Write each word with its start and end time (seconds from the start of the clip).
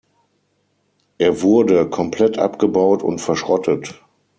Er 1.19 1.43
wurde 1.43 1.87
komplett 1.87 2.39
abgebaut 2.39 3.03
und 3.03 3.21
verschrottet. 3.21 4.03